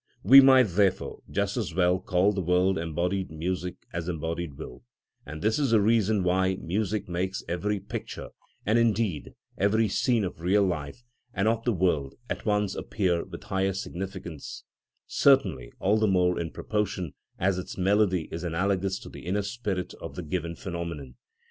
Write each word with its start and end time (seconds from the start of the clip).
We 0.23 0.41
might, 0.41 0.63
therefore, 0.63 1.19
just 1.29 1.57
as 1.57 1.75
well 1.75 1.99
call 1.99 2.31
the 2.33 2.41
world 2.41 2.79
embodied 2.79 3.29
music 3.29 3.75
as 3.93 4.09
embodied 4.09 4.55
will; 4.57 4.81
and 5.27 5.43
this 5.43 5.59
is 5.59 5.69
the 5.69 5.79
reason 5.79 6.23
why 6.23 6.55
music 6.55 7.07
makes 7.07 7.43
every 7.47 7.79
picture, 7.79 8.29
and 8.65 8.79
indeed 8.79 9.35
every 9.59 9.87
scene 9.87 10.23
of 10.23 10.41
real 10.41 10.63
life 10.63 11.03
and 11.35 11.47
of 11.47 11.65
the 11.65 11.71
world, 11.71 12.15
at 12.31 12.47
once 12.47 12.73
appear 12.73 13.23
with 13.23 13.43
higher 13.43 13.73
significance, 13.73 14.63
certainly 15.05 15.71
all 15.79 15.99
the 15.99 16.07
more 16.07 16.39
in 16.39 16.49
proportion 16.49 17.13
as 17.37 17.59
its 17.59 17.77
melody 17.77 18.27
is 18.31 18.43
analogous 18.43 18.97
to 19.01 19.09
the 19.09 19.27
inner 19.27 19.43
spirit 19.43 19.93
of 20.01 20.15
the 20.15 20.23
given 20.23 20.55
phenomenon. 20.55 21.13